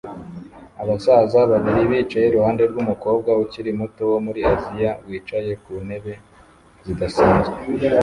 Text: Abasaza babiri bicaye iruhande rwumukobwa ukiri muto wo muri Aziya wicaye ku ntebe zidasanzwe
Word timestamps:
Abasaza 0.81 1.39
babiri 1.51 1.81
bicaye 1.89 2.25
iruhande 2.27 2.63
rwumukobwa 2.71 3.29
ukiri 3.43 3.71
muto 3.79 4.03
wo 4.11 4.17
muri 4.25 4.39
Aziya 4.53 4.91
wicaye 5.07 5.51
ku 5.63 5.71
ntebe 5.85 6.13
zidasanzwe 6.85 7.55